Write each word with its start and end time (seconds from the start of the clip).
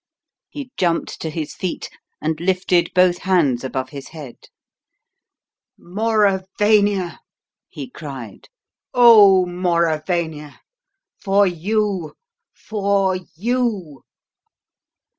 He 0.49 0.71
jumped 0.77 1.21
to 1.21 1.29
his 1.29 1.53
feet 1.53 1.87
and 2.19 2.39
lifted 2.39 2.91
both 2.95 3.19
hands 3.19 3.63
above 3.63 3.89
his 3.89 4.07
head. 4.07 4.47
"Mauravania!" 5.77 7.19
he 7.69 7.87
cried. 7.87 8.49
"Oh, 8.95 9.45
Mauravania! 9.45 10.61
For 11.19 11.45
you! 11.45 12.15
For 12.51 13.15
you!" 13.35 14.01